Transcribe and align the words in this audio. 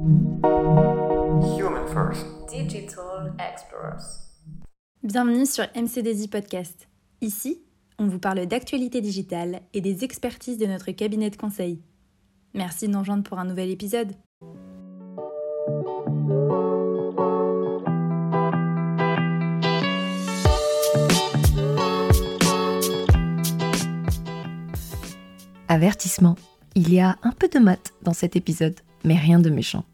Human 0.00 1.86
First. 1.92 2.24
Digital 2.48 3.34
Explorers. 3.38 4.30
Bienvenue 5.02 5.44
sur 5.44 5.64
MCDZ 5.76 6.28
Podcast. 6.28 6.88
Ici, 7.20 7.60
on 7.98 8.06
vous 8.06 8.18
parle 8.18 8.46
d'actualité 8.46 9.02
digitale 9.02 9.60
et 9.74 9.82
des 9.82 10.02
expertises 10.02 10.56
de 10.56 10.64
notre 10.64 10.90
cabinet 10.92 11.28
de 11.28 11.36
conseil. 11.36 11.82
Merci 12.54 12.86
de 12.86 12.92
nous 12.92 13.00
rejoindre 13.00 13.24
pour 13.24 13.38
un 13.38 13.44
nouvel 13.44 13.68
épisode. 13.68 14.12
Avertissement, 25.68 26.36
il 26.74 26.90
y 26.90 27.00
a 27.00 27.16
un 27.22 27.32
peu 27.32 27.48
de 27.48 27.58
maths 27.58 27.92
dans 28.00 28.14
cet 28.14 28.34
épisode, 28.34 28.80
mais 29.04 29.16
rien 29.16 29.40
de 29.40 29.50
méchant. 29.50 29.84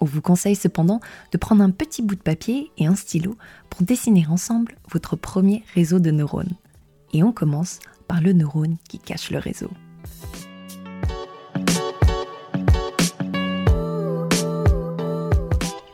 On 0.00 0.04
vous 0.04 0.20
conseille 0.20 0.54
cependant 0.54 1.00
de 1.32 1.38
prendre 1.38 1.62
un 1.62 1.70
petit 1.70 2.02
bout 2.02 2.14
de 2.14 2.20
papier 2.22 2.70
et 2.78 2.86
un 2.86 2.94
stylo 2.94 3.36
pour 3.68 3.82
dessiner 3.82 4.26
ensemble 4.28 4.76
votre 4.90 5.16
premier 5.16 5.64
réseau 5.74 5.98
de 5.98 6.10
neurones. 6.10 6.56
Et 7.12 7.22
on 7.22 7.32
commence 7.32 7.80
par 8.06 8.20
le 8.20 8.32
neurone 8.32 8.76
qui 8.88 8.98
cache 8.98 9.30
le 9.30 9.38
réseau. 9.38 9.70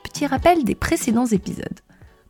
Petit 0.02 0.26
rappel 0.26 0.64
des 0.64 0.74
précédents 0.74 1.26
épisodes. 1.26 1.80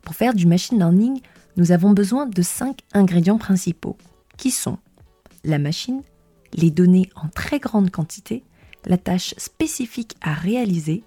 Pour 0.01 0.15
faire 0.15 0.33
du 0.33 0.47
machine 0.47 0.77
learning, 0.77 1.21
nous 1.57 1.71
avons 1.71 1.91
besoin 1.91 2.25
de 2.25 2.41
cinq 2.41 2.79
ingrédients 2.93 3.37
principaux, 3.37 3.97
qui 4.37 4.51
sont 4.51 4.77
la 5.43 5.59
machine, 5.59 6.01
les 6.53 6.71
données 6.71 7.09
en 7.15 7.27
très 7.27 7.59
grande 7.59 7.91
quantité, 7.91 8.43
la 8.85 8.97
tâche 8.97 9.33
spécifique 9.37 10.15
à 10.21 10.33
réaliser, 10.33 11.03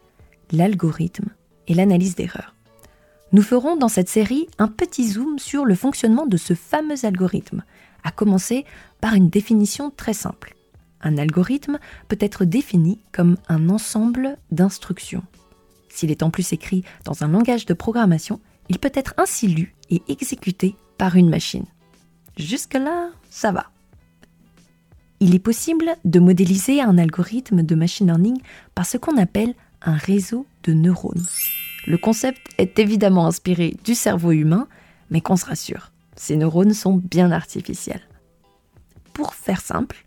l'algorithme 0.52 1.28
et 1.66 1.74
l'analyse 1.74 2.14
d'erreurs. 2.14 2.54
Nous 3.32 3.42
ferons 3.42 3.76
dans 3.76 3.88
cette 3.88 4.08
série 4.08 4.48
un 4.58 4.68
petit 4.68 5.08
zoom 5.08 5.38
sur 5.38 5.64
le 5.64 5.74
fonctionnement 5.74 6.26
de 6.26 6.38
ce 6.38 6.54
fameux 6.54 7.04
algorithme, 7.04 7.62
à 8.02 8.10
commencer 8.10 8.64
par 9.00 9.14
une 9.14 9.28
définition 9.28 9.90
très 9.90 10.14
simple. 10.14 10.54
Un 11.02 11.18
algorithme 11.18 11.78
peut 12.08 12.18
être 12.20 12.44
défini 12.44 13.00
comme 13.12 13.36
un 13.48 13.68
ensemble 13.68 14.38
d'instructions. 14.50 15.22
S'il 15.88 16.10
est 16.10 16.22
en 16.22 16.30
plus 16.30 16.52
écrit 16.52 16.84
dans 17.04 17.22
un 17.22 17.28
langage 17.28 17.66
de 17.66 17.74
programmation, 17.74 18.40
il 18.68 18.78
peut 18.78 18.92
être 18.94 19.14
ainsi 19.16 19.46
lu 19.48 19.74
et 19.90 20.02
exécuté 20.08 20.76
par 20.96 21.16
une 21.16 21.28
machine. 21.28 21.66
Jusque-là, 22.36 23.10
ça 23.30 23.52
va. 23.52 23.70
Il 25.20 25.34
est 25.34 25.40
possible 25.40 25.96
de 26.04 26.20
modéliser 26.20 26.80
un 26.80 26.96
algorithme 26.96 27.62
de 27.62 27.74
machine 27.74 28.06
learning 28.06 28.40
par 28.74 28.86
ce 28.86 28.96
qu'on 28.96 29.16
appelle 29.16 29.54
un 29.82 29.96
réseau 29.96 30.46
de 30.64 30.72
neurones. 30.72 31.26
Le 31.86 31.98
concept 31.98 32.48
est 32.58 32.78
évidemment 32.78 33.26
inspiré 33.26 33.76
du 33.84 33.94
cerveau 33.94 34.32
humain, 34.32 34.68
mais 35.10 35.20
qu'on 35.20 35.36
se 35.36 35.46
rassure, 35.46 35.92
ces 36.16 36.36
neurones 36.36 36.74
sont 36.74 36.96
bien 36.96 37.30
artificiels. 37.30 38.02
Pour 39.14 39.34
faire 39.34 39.60
simple, 39.60 40.04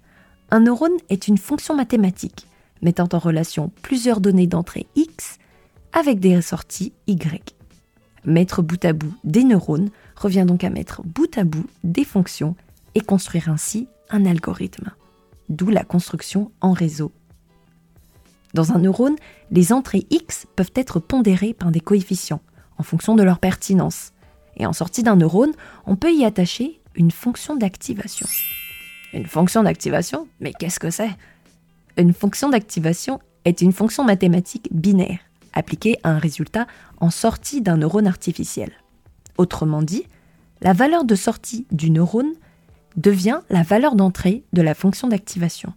un 0.52 0.60
neurone 0.60 0.98
est 1.10 1.28
une 1.28 1.38
fonction 1.38 1.76
mathématique 1.76 2.48
mettant 2.82 3.08
en 3.14 3.20
relation 3.20 3.72
plusieurs 3.82 4.22
données 4.22 4.48
d'entrée 4.48 4.88
X 4.96 5.38
avec 5.94 6.20
des 6.20 6.42
sorties 6.42 6.94
Y. 7.08 7.56
Mettre 8.26 8.62
bout 8.62 8.84
à 8.86 8.94
bout 8.94 9.14
des 9.24 9.44
neurones 9.44 9.90
revient 10.16 10.46
donc 10.46 10.64
à 10.64 10.70
mettre 10.70 11.02
bout 11.04 11.38
à 11.38 11.44
bout 11.44 11.66
des 11.84 12.04
fonctions 12.04 12.56
et 12.96 13.02
construire 13.02 13.50
ainsi 13.50 13.88
un 14.10 14.26
algorithme 14.26 14.92
d'où 15.50 15.70
la 15.70 15.84
construction 15.84 16.52
en 16.62 16.72
réseau. 16.72 17.12
Dans 18.54 18.74
un 18.74 18.80
neurone, 18.80 19.16
les 19.50 19.72
entrées 19.74 20.06
X 20.10 20.46
peuvent 20.56 20.72
être 20.76 21.00
pondérées 21.00 21.54
par 21.54 21.72
des 21.72 21.80
coefficients 21.80 22.42
en 22.78 22.84
fonction 22.84 23.16
de 23.16 23.24
leur 23.24 23.40
pertinence. 23.40 24.12
Et 24.58 24.66
en 24.66 24.74
sortie 24.74 25.04
d'un 25.04 25.16
neurone, 25.16 25.54
on 25.86 25.96
peut 25.96 26.12
y 26.12 26.26
attacher 26.26 26.82
une 26.96 27.12
fonction 27.12 27.56
d'activation. 27.56 28.28
Une 29.14 29.26
fonction 29.26 29.64
d'activation? 29.64 30.28
Mais 30.40 30.52
qu'est-ce 30.52 30.80
que 30.80 30.90
c'est? 30.90 31.12
Une 31.98 32.14
fonction 32.14 32.50
d'activation 32.50 33.20
est 33.46 33.62
une 33.62 33.74
fonction 33.74 34.04
mathématique 34.04 34.68
binaire, 34.72 35.20
appliquée 35.54 35.98
à 36.04 36.10
un 36.10 36.18
résultat 36.18 36.68
en 37.00 37.10
sortie 37.10 37.62
d'un 37.62 37.78
neurone 37.78 38.08
artificiel. 38.08 38.72
Autrement 39.38 39.82
dit, 39.82 40.06
la 40.62 40.74
valeur 40.74 41.06
de 41.06 41.16
sortie 41.16 41.66
du 41.72 41.90
neurone 41.90 42.34
devient 42.98 43.40
la 43.50 43.64
valeur 43.64 43.96
d'entrée 43.96 44.44
de 44.54 44.62
la 44.62 44.74
fonction 44.74 45.08
d'activation. 45.08 45.74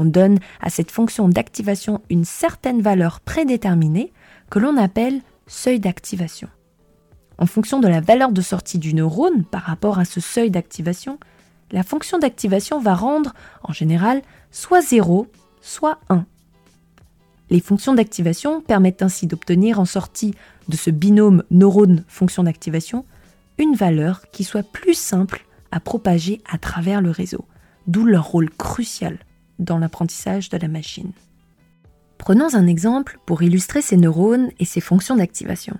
On 0.00 0.06
donne 0.06 0.38
à 0.62 0.70
cette 0.70 0.90
fonction 0.90 1.28
d'activation 1.28 2.00
une 2.08 2.24
certaine 2.24 2.80
valeur 2.80 3.20
prédéterminée 3.20 4.14
que 4.48 4.58
l'on 4.58 4.78
appelle 4.78 5.20
seuil 5.46 5.78
d'activation. 5.78 6.48
En 7.36 7.44
fonction 7.44 7.80
de 7.80 7.86
la 7.86 8.00
valeur 8.00 8.32
de 8.32 8.40
sortie 8.40 8.78
du 8.78 8.94
neurone 8.94 9.44
par 9.44 9.60
rapport 9.60 9.98
à 9.98 10.06
ce 10.06 10.18
seuil 10.18 10.50
d'activation, 10.50 11.18
la 11.70 11.82
fonction 11.82 12.18
d'activation 12.18 12.80
va 12.80 12.94
rendre, 12.94 13.34
en 13.62 13.74
général, 13.74 14.22
soit 14.50 14.80
0, 14.80 15.26
soit 15.60 15.98
1. 16.08 16.24
Les 17.50 17.60
fonctions 17.60 17.92
d'activation 17.92 18.62
permettent 18.62 19.02
ainsi 19.02 19.26
d'obtenir 19.26 19.80
en 19.80 19.84
sortie 19.84 20.34
de 20.70 20.76
ce 20.76 20.90
binôme 20.90 21.42
neurone-fonction 21.50 22.44
d'activation 22.44 23.04
une 23.58 23.74
valeur 23.74 24.22
qui 24.32 24.44
soit 24.44 24.66
plus 24.66 24.94
simple 24.94 25.44
à 25.72 25.78
propager 25.78 26.40
à 26.50 26.56
travers 26.56 27.02
le 27.02 27.10
réseau, 27.10 27.44
d'où 27.86 28.06
leur 28.06 28.28
rôle 28.28 28.48
crucial 28.48 29.18
dans 29.60 29.78
l'apprentissage 29.78 30.48
de 30.48 30.58
la 30.58 30.68
machine. 30.68 31.12
Prenons 32.18 32.54
un 32.54 32.66
exemple 32.66 33.18
pour 33.24 33.42
illustrer 33.42 33.80
ces 33.80 33.96
neurones 33.96 34.50
et 34.58 34.64
ces 34.64 34.80
fonctions 34.80 35.16
d'activation. 35.16 35.76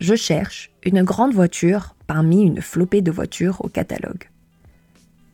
Je 0.00 0.14
cherche 0.14 0.70
une 0.84 1.02
grande 1.02 1.34
voiture 1.34 1.96
parmi 2.06 2.42
une 2.42 2.60
flopée 2.60 3.02
de 3.02 3.10
voitures 3.10 3.64
au 3.64 3.68
catalogue. 3.68 4.30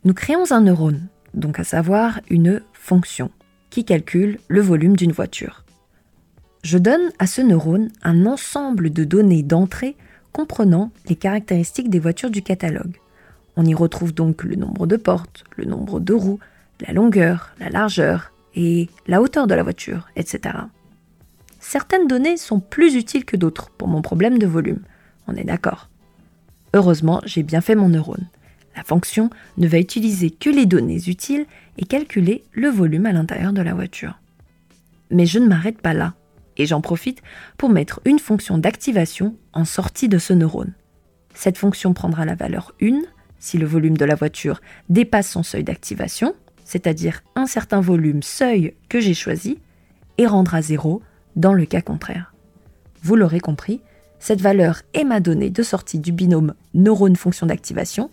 Nous 0.04 0.14
créons 0.14 0.50
un 0.50 0.62
neurone, 0.62 1.08
donc 1.34 1.58
à 1.58 1.64
savoir 1.64 2.20
une 2.30 2.62
fonction, 2.72 3.30
qui 3.70 3.84
calcule 3.84 4.38
le 4.48 4.60
volume 4.60 4.96
d'une 4.96 5.12
voiture. 5.12 5.64
Je 6.62 6.78
donne 6.78 7.10
à 7.18 7.26
ce 7.26 7.40
neurone 7.40 7.90
un 8.02 8.26
ensemble 8.26 8.90
de 8.90 9.04
données 9.04 9.42
d'entrée 9.42 9.96
comprenant 10.32 10.90
les 11.08 11.16
caractéristiques 11.16 11.90
des 11.90 11.98
voitures 11.98 12.30
du 12.30 12.42
catalogue. 12.42 12.96
On 13.56 13.64
y 13.64 13.74
retrouve 13.74 14.12
donc 14.14 14.42
le 14.42 14.56
nombre 14.56 14.86
de 14.86 14.96
portes, 14.96 15.44
le 15.56 15.64
nombre 15.64 16.00
de 16.00 16.14
roues, 16.14 16.40
la 16.80 16.92
longueur, 16.92 17.54
la 17.58 17.68
largeur 17.68 18.32
et 18.54 18.88
la 19.06 19.20
hauteur 19.22 19.46
de 19.46 19.54
la 19.54 19.62
voiture, 19.62 20.08
etc. 20.16 20.54
Certaines 21.60 22.06
données 22.06 22.36
sont 22.36 22.60
plus 22.60 22.94
utiles 22.94 23.24
que 23.24 23.36
d'autres 23.36 23.70
pour 23.70 23.88
mon 23.88 24.02
problème 24.02 24.38
de 24.38 24.46
volume, 24.46 24.80
on 25.26 25.36
est 25.36 25.44
d'accord. 25.44 25.88
Heureusement, 26.74 27.20
j'ai 27.24 27.42
bien 27.42 27.60
fait 27.60 27.74
mon 27.74 27.88
neurone. 27.88 28.28
La 28.76 28.84
fonction 28.84 29.30
ne 29.58 29.68
va 29.68 29.78
utiliser 29.78 30.30
que 30.30 30.50
les 30.50 30.66
données 30.66 31.08
utiles 31.08 31.46
et 31.78 31.84
calculer 31.84 32.44
le 32.52 32.68
volume 32.68 33.06
à 33.06 33.12
l'intérieur 33.12 33.52
de 33.52 33.62
la 33.62 33.74
voiture. 33.74 34.18
Mais 35.10 35.26
je 35.26 35.38
ne 35.38 35.48
m'arrête 35.48 35.80
pas 35.80 35.94
là, 35.94 36.14
et 36.56 36.66
j'en 36.66 36.80
profite 36.80 37.22
pour 37.58 37.68
mettre 37.68 38.00
une 38.04 38.18
fonction 38.18 38.58
d'activation 38.58 39.36
en 39.52 39.64
sortie 39.64 40.08
de 40.08 40.18
ce 40.18 40.32
neurone. 40.32 40.72
Cette 41.34 41.58
fonction 41.58 41.92
prendra 41.92 42.24
la 42.24 42.34
valeur 42.34 42.74
1 42.80 43.02
si 43.38 43.58
le 43.58 43.66
volume 43.66 43.96
de 43.96 44.04
la 44.04 44.14
voiture 44.14 44.60
dépasse 44.88 45.30
son 45.30 45.42
seuil 45.42 45.64
d'activation, 45.64 46.34
c'est-à-dire 46.70 47.24
un 47.34 47.46
certain 47.46 47.80
volume 47.80 48.22
seuil 48.22 48.74
que 48.88 49.00
j'ai 49.00 49.12
choisi, 49.12 49.58
et 50.18 50.26
rendra 50.28 50.62
zéro 50.62 51.02
dans 51.34 51.52
le 51.52 51.64
cas 51.64 51.80
contraire. 51.80 52.32
Vous 53.02 53.16
l'aurez 53.16 53.40
compris, 53.40 53.80
cette 54.20 54.40
valeur 54.40 54.82
est 54.94 55.02
ma 55.02 55.18
donnée 55.18 55.50
de 55.50 55.64
sortie 55.64 55.98
du 55.98 56.12
binôme 56.12 56.54
neurone-fonction 56.74 57.48
d'activation 57.48 58.08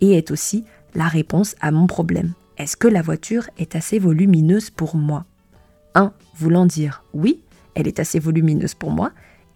et 0.00 0.12
est 0.12 0.30
aussi 0.30 0.64
la 0.94 1.08
réponse 1.08 1.56
à 1.60 1.72
mon 1.72 1.88
problème. 1.88 2.34
Est-ce 2.58 2.76
que 2.76 2.86
la 2.86 3.02
voiture 3.02 3.50
est 3.58 3.74
assez 3.74 3.98
volumineuse 3.98 4.70
pour 4.70 4.94
moi? 4.94 5.24
1 5.96 6.12
voulant 6.36 6.66
dire 6.66 7.02
oui, 7.12 7.40
elle 7.74 7.88
est 7.88 7.98
assez 7.98 8.20
volumineuse 8.20 8.74
pour 8.74 8.92
moi, 8.92 9.10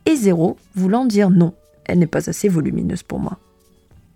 et 0.06 0.16
0 0.16 0.56
voulant 0.74 1.04
dire 1.04 1.30
non, 1.30 1.54
elle 1.84 2.00
n'est 2.00 2.08
pas 2.08 2.28
assez 2.28 2.48
volumineuse 2.48 3.04
pour 3.04 3.20
moi. 3.20 3.38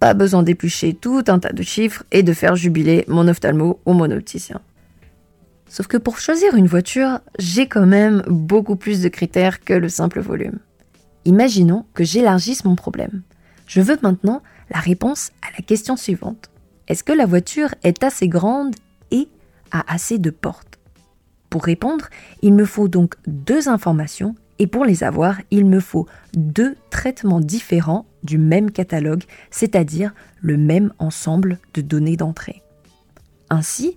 Pas 0.04 0.12
besoin 0.12 0.42
d'éplucher 0.42 0.92
tout 0.92 1.24
un 1.28 1.38
tas 1.38 1.54
de 1.54 1.62
chiffres 1.62 2.04
et 2.12 2.22
de 2.22 2.34
faire 2.34 2.56
jubiler 2.56 3.06
mon 3.08 3.26
ophtalmo 3.26 3.80
ou 3.86 3.94
mon 3.94 4.10
opticien. 4.10 4.60
Sauf 5.66 5.86
que 5.86 5.96
pour 5.96 6.18
choisir 6.18 6.54
une 6.56 6.66
voiture, 6.66 7.20
j'ai 7.38 7.68
quand 7.68 7.86
même 7.86 8.22
beaucoup 8.26 8.76
plus 8.76 9.00
de 9.00 9.08
critères 9.08 9.64
que 9.64 9.72
le 9.72 9.88
simple 9.88 10.20
volume. 10.20 10.58
Imaginons 11.24 11.86
que 11.94 12.04
j'élargisse 12.04 12.66
mon 12.66 12.74
problème. 12.74 13.22
Je 13.66 13.80
veux 13.80 13.96
maintenant 14.02 14.42
la 14.68 14.78
réponse 14.78 15.30
à 15.40 15.46
la 15.56 15.64
question 15.64 15.96
suivante. 15.96 16.50
Est-ce 16.86 17.02
que 17.02 17.14
la 17.14 17.24
voiture 17.24 17.74
est 17.82 18.04
assez 18.04 18.28
grande 18.28 18.74
et 19.10 19.26
a 19.70 19.90
assez 19.90 20.18
de 20.18 20.28
portes? 20.28 20.78
Pour 21.48 21.64
répondre, 21.64 22.10
il 22.42 22.52
me 22.52 22.66
faut 22.66 22.88
donc 22.88 23.14
deux 23.26 23.70
informations 23.70 24.34
et 24.58 24.66
pour 24.66 24.84
les 24.84 25.02
avoir, 25.02 25.38
il 25.50 25.64
me 25.64 25.80
faut 25.80 26.06
deux 26.34 26.76
traitements 26.90 27.40
différents 27.40 28.04
du 28.24 28.38
même 28.38 28.70
catalogue, 28.70 29.24
c'est-à-dire 29.50 30.12
le 30.40 30.56
même 30.56 30.92
ensemble 30.98 31.58
de 31.74 31.80
données 31.80 32.16
d'entrée. 32.16 32.62
Ainsi, 33.50 33.96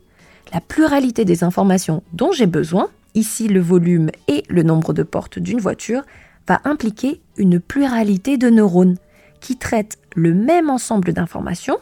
la 0.53 0.61
pluralité 0.61 1.25
des 1.25 1.43
informations 1.43 2.03
dont 2.13 2.31
j'ai 2.31 2.45
besoin, 2.45 2.89
ici 3.15 3.47
le 3.47 3.59
volume 3.59 4.11
et 4.27 4.43
le 4.49 4.63
nombre 4.63 4.93
de 4.93 5.03
portes 5.03 5.39
d'une 5.39 5.59
voiture, 5.59 6.03
va 6.47 6.61
impliquer 6.63 7.21
une 7.37 7.59
pluralité 7.59 8.37
de 8.37 8.49
neurones 8.49 8.97
qui 9.41 9.57
traitent 9.57 9.97
le 10.15 10.33
même 10.33 10.69
ensemble 10.69 11.13
d'informations, 11.13 11.77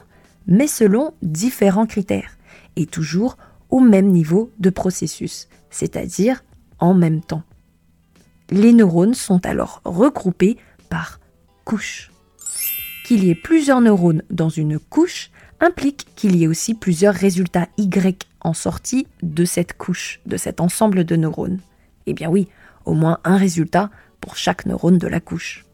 mais 0.48 0.68
selon 0.68 1.14
différents 1.22 1.86
critères, 1.86 2.38
et 2.76 2.86
toujours 2.86 3.38
au 3.70 3.80
même 3.80 4.08
niveau 4.08 4.52
de 4.60 4.70
processus, 4.70 5.48
c'est-à-dire 5.70 6.44
en 6.80 6.94
même 6.94 7.22
temps. 7.22 7.44
Les 8.52 8.74
neurones 8.74 9.14
sont 9.14 9.46
alors 9.46 9.82
regroupés 9.86 10.58
par 10.90 11.20
couches. 11.64 12.12
Qu'il 13.06 13.24
y 13.24 13.30
ait 13.30 13.36
plusieurs 13.36 13.82
neurones 13.82 14.24
dans 14.32 14.50
une 14.50 14.80
couche 14.80 15.30
implique 15.60 16.08
qu'il 16.16 16.36
y 16.36 16.44
ait 16.44 16.48
aussi 16.48 16.74
plusieurs 16.74 17.14
résultats 17.14 17.68
Y 17.78 18.26
en 18.42 18.56
sortie 18.56 19.06
de 19.22 19.46
cette 19.46 19.78
couche, 19.78 20.22
de 20.26 20.38
cet 20.38 20.60
ensemble 20.60 21.04
de 21.04 21.16
neurones. 21.16 21.60
Eh 22.08 22.16
bien 22.16 22.32
oui, 22.32 22.48
au 22.84 22.96
moins 22.96 23.20
un 23.24 23.38
résultat 23.38 23.92
pour 24.22 24.38
chaque 24.38 24.66
neurone 24.66 24.98
de 24.98 25.06
la 25.06 25.20
couche. 25.20 25.66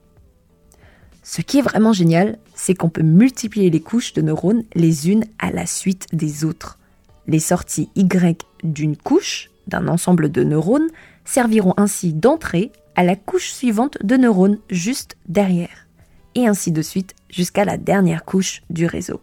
Ce 1.24 1.42
qui 1.42 1.60
est 1.60 1.62
vraiment 1.62 1.94
génial, 1.94 2.38
c'est 2.54 2.74
qu'on 2.74 2.90
peut 2.90 3.02
multiplier 3.02 3.70
les 3.70 3.80
couches 3.80 4.12
de 4.12 4.22
neurones 4.22 4.66
les 4.76 5.10
unes 5.10 5.24
à 5.40 5.52
la 5.52 5.66
suite 5.66 6.08
des 6.12 6.44
autres. 6.44 6.80
Les 7.28 7.40
sorties 7.40 7.88
Y 7.96 8.46
d'une 8.66 8.98
couche, 8.98 9.52
d'un 9.68 9.88
ensemble 9.88 10.34
de 10.34 10.44
neurones, 10.44 10.90
serviront 11.24 11.76
ainsi 11.78 12.12
d'entrée 12.12 12.74
à 12.98 13.04
la 13.04 13.16
couche 13.16 13.52
suivante 13.52 13.98
de 14.04 14.18
neurones 14.18 14.58
juste 14.70 15.16
derrière, 15.30 15.88
et 16.36 16.48
ainsi 16.48 16.72
de 16.72 16.82
suite 16.82 17.16
jusqu'à 17.30 17.66
la 17.66 17.78
dernière 17.78 18.26
couche 18.26 18.62
du 18.70 18.86
réseau. 18.86 19.22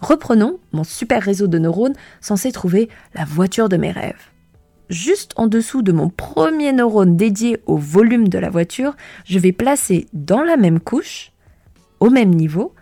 Reprenons 0.00 0.58
mon 0.72 0.84
super 0.84 1.22
réseau 1.22 1.46
de 1.46 1.58
neurones 1.58 1.94
censé 2.20 2.52
trouver 2.52 2.88
la 3.14 3.24
voiture 3.24 3.68
de 3.68 3.76
mes 3.76 3.90
rêves. 3.90 4.30
Juste 4.88 5.32
en 5.36 5.46
dessous 5.46 5.82
de 5.82 5.92
mon 5.92 6.08
premier 6.08 6.72
neurone 6.72 7.16
dédié 7.16 7.62
au 7.66 7.76
volume 7.76 8.28
de 8.28 8.38
la 8.38 8.50
voiture, 8.50 8.96
je 9.24 9.38
vais 9.38 9.52
placer 9.52 10.08
dans 10.12 10.42
la 10.42 10.56
même 10.56 10.80
couche, 10.80 11.32
au 12.00 12.10
même 12.10 12.34
niveau, 12.34 12.74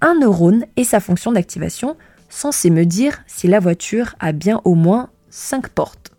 un 0.00 0.14
neurone 0.14 0.66
et 0.76 0.84
sa 0.84 1.00
fonction 1.00 1.32
d'activation 1.32 1.96
censé 2.28 2.70
me 2.70 2.84
dire 2.84 3.22
si 3.26 3.48
la 3.48 3.58
voiture 3.58 4.14
a 4.20 4.32
bien 4.32 4.60
au 4.64 4.74
moins 4.74 5.10
5 5.30 5.68
portes. 5.68 6.12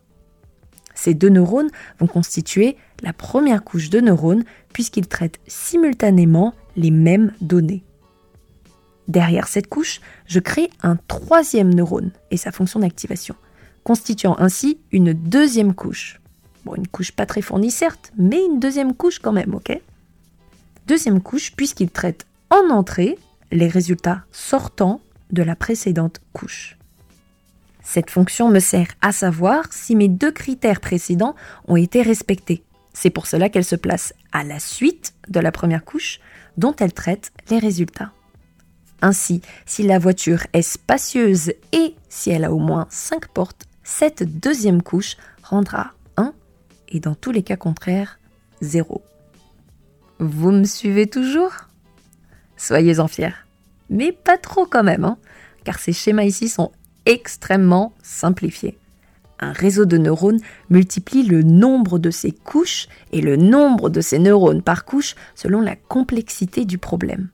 Ces 0.95 1.13
deux 1.13 1.29
neurones 1.29 1.69
vont 1.99 2.07
constituer 2.07 2.77
la 3.01 3.13
première 3.13 3.63
couche 3.63 3.89
de 3.89 3.99
neurones 3.99 4.43
puisqu'ils 4.73 5.07
traitent 5.07 5.39
simultanément 5.47 6.53
les 6.75 6.91
mêmes 6.91 7.33
données. 7.41 7.83
Derrière 9.07 9.47
cette 9.47 9.67
couche, 9.67 10.01
je 10.25 10.39
crée 10.39 10.69
un 10.81 10.97
troisième 11.07 11.73
neurone 11.73 12.11
et 12.31 12.37
sa 12.37 12.51
fonction 12.51 12.79
d'activation, 12.79 13.35
constituant 13.83 14.35
ainsi 14.39 14.79
une 14.91 15.13
deuxième 15.13 15.75
couche. 15.75 16.19
Bon, 16.65 16.75
une 16.75 16.87
couche 16.87 17.11
pas 17.11 17.27
très 17.27 17.41
fournie 17.41 17.71
certes, 17.71 18.11
mais 18.17 18.43
une 18.43 18.59
deuxième 18.59 18.95
couche 18.95 19.19
quand 19.19 19.31
même, 19.31 19.53
ok? 19.53 19.79
Deuxième 20.87 21.21
couche 21.21 21.51
puisqu'il 21.55 21.91
traite 21.91 22.25
en 22.49 22.71
entrée 22.71 23.17
les 23.51 23.67
résultats 23.67 24.23
sortants 24.31 25.01
de 25.31 25.43
la 25.43 25.55
précédente 25.55 26.19
couche. 26.33 26.77
Cette 27.83 28.09
fonction 28.09 28.49
me 28.49 28.59
sert 28.59 28.87
à 29.01 29.11
savoir 29.11 29.71
si 29.71 29.95
mes 29.95 30.07
deux 30.07 30.31
critères 30.31 30.81
précédents 30.81 31.35
ont 31.67 31.75
été 31.75 32.01
respectés. 32.01 32.63
C'est 32.95 33.09
pour 33.09 33.27
cela 33.27 33.49
qu'elle 33.49 33.65
se 33.65 33.75
place 33.75 34.13
à 34.31 34.45
la 34.45 34.57
suite 34.57 35.13
de 35.27 35.41
la 35.41 35.51
première 35.51 35.83
couche 35.83 36.21
dont 36.55 36.73
elle 36.79 36.93
traite 36.93 37.33
les 37.49 37.59
résultats. 37.59 38.13
Ainsi, 39.01 39.41
si 39.65 39.83
la 39.83 39.99
voiture 39.99 40.47
est 40.53 40.61
spacieuse 40.61 41.51
et 41.73 41.95
si 42.07 42.29
elle 42.29 42.45
a 42.45 42.53
au 42.53 42.57
moins 42.57 42.87
5 42.89 43.27
portes, 43.27 43.65
cette 43.83 44.39
deuxième 44.39 44.81
couche 44.81 45.17
rendra 45.43 45.91
1 46.15 46.33
et 46.87 47.01
dans 47.01 47.15
tous 47.15 47.31
les 47.31 47.43
cas 47.43 47.57
contraires, 47.57 48.17
0. 48.61 49.03
Vous 50.19 50.51
me 50.51 50.63
suivez 50.63 51.07
toujours? 51.07 51.51
Soyez-en 52.55 53.09
fiers. 53.09 53.35
Mais 53.89 54.13
pas 54.13 54.37
trop 54.37 54.65
quand 54.65 54.85
même, 54.85 55.03
hein, 55.03 55.17
car 55.65 55.79
ces 55.79 55.91
schémas 55.91 56.23
ici 56.23 56.47
sont 56.47 56.71
extrêmement 57.05 57.93
simplifiés. 58.01 58.79
Un 59.39 59.51
réseau 59.51 59.85
de 59.85 59.97
neurones 59.97 60.39
multiplie 60.69 61.23
le 61.23 61.43
nombre 61.43 61.99
de 61.99 62.09
ses 62.09 62.31
couches 62.31 62.87
et 63.11 63.21
le 63.21 63.35
nombre 63.35 63.89
de 63.89 64.01
ses 64.01 64.19
neurones 64.19 64.61
par 64.61 64.85
couche 64.85 65.15
selon 65.35 65.61
la 65.61 65.75
complexité 65.75 66.65
du 66.65 66.77
problème. 66.77 67.29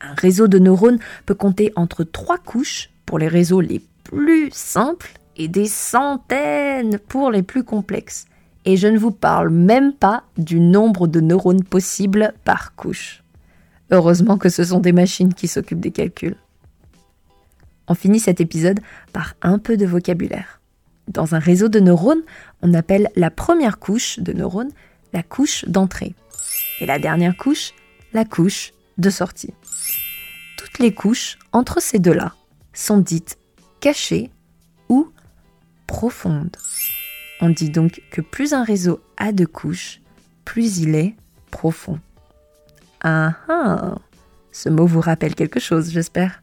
Un 0.00 0.14
réseau 0.14 0.48
de 0.48 0.58
neurones 0.58 0.98
peut 1.26 1.34
compter 1.34 1.72
entre 1.76 2.04
trois 2.04 2.38
couches 2.38 2.90
pour 3.04 3.18
les 3.18 3.28
réseaux 3.28 3.60
les 3.60 3.82
plus 4.04 4.50
simples 4.52 5.12
et 5.36 5.48
des 5.48 5.66
centaines 5.66 6.98
pour 6.98 7.30
les 7.30 7.42
plus 7.42 7.64
complexes. 7.64 8.26
Et 8.64 8.76
je 8.76 8.88
ne 8.88 8.98
vous 8.98 9.12
parle 9.12 9.50
même 9.50 9.92
pas 9.92 10.24
du 10.38 10.58
nombre 10.58 11.06
de 11.06 11.20
neurones 11.20 11.62
possibles 11.62 12.32
par 12.44 12.74
couche. 12.74 13.22
Heureusement 13.90 14.38
que 14.38 14.48
ce 14.48 14.64
sont 14.64 14.80
des 14.80 14.92
machines 14.92 15.34
qui 15.34 15.46
s'occupent 15.46 15.80
des 15.80 15.92
calculs. 15.92 16.36
On 17.88 17.94
finit 17.94 18.18
cet 18.18 18.40
épisode 18.40 18.80
par 19.12 19.34
un 19.42 19.58
peu 19.58 19.76
de 19.76 19.86
vocabulaire. 19.86 20.55
Dans 21.08 21.34
un 21.34 21.38
réseau 21.38 21.68
de 21.68 21.80
neurones, 21.80 22.22
on 22.62 22.74
appelle 22.74 23.10
la 23.16 23.30
première 23.30 23.78
couche 23.78 24.18
de 24.18 24.32
neurones 24.32 24.72
la 25.12 25.22
couche 25.22 25.64
d'entrée 25.66 26.14
et 26.80 26.86
la 26.86 26.98
dernière 26.98 27.36
couche 27.36 27.72
la 28.12 28.24
couche 28.24 28.72
de 28.98 29.08
sortie 29.08 29.54
les 30.78 30.94
couches 30.94 31.38
entre 31.52 31.80
ces 31.80 31.98
deux-là 31.98 32.34
sont 32.72 32.98
dites 32.98 33.38
cachées 33.80 34.30
ou 34.88 35.10
profondes. 35.86 36.56
On 37.40 37.50
dit 37.50 37.70
donc 37.70 38.02
que 38.10 38.20
plus 38.20 38.52
un 38.52 38.64
réseau 38.64 39.00
a 39.16 39.32
de 39.32 39.44
couches, 39.44 40.00
plus 40.44 40.78
il 40.78 40.94
est 40.94 41.14
profond. 41.50 42.00
Ah 43.02 43.34
ah 43.48 43.94
Ce 44.52 44.68
mot 44.68 44.86
vous 44.86 45.00
rappelle 45.00 45.34
quelque 45.34 45.60
chose, 45.60 45.90
j'espère. 45.90 46.42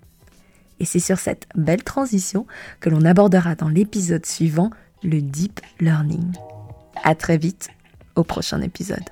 Et 0.80 0.86
c'est 0.86 1.00
sur 1.00 1.20
cette 1.20 1.48
belle 1.56 1.84
transition 1.84 2.46
que 2.80 2.90
l'on 2.90 3.06
abordera 3.06 3.56
dans 3.56 3.70
l'épisode 3.70 4.26
suivant 4.26 4.70
le 5.04 5.22
deep 5.22 5.60
learning. 5.80 6.32
À 7.04 7.16
très 7.16 7.38
vite 7.38 7.70
au 8.16 8.24
prochain 8.24 8.62
épisode. 8.62 9.04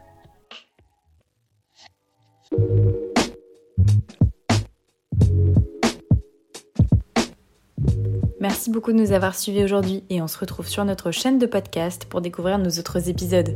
Merci 8.40 8.72
beaucoup 8.72 8.92
de 8.92 8.98
nous 8.98 9.12
avoir 9.12 9.36
suivis 9.36 9.64
aujourd'hui 9.64 10.04
et 10.10 10.20
on 10.20 10.28
se 10.28 10.40
retrouve 10.40 10.68
sur 10.68 10.84
notre 10.84 11.12
chaîne 11.12 11.38
de 11.38 11.46
podcast 11.46 12.06
pour 12.06 12.22
découvrir 12.22 12.58
nos 12.58 12.72
autres 12.72 13.08
épisodes. 13.08 13.54